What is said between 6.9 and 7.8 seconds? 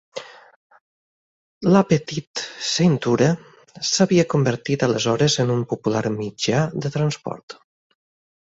transport.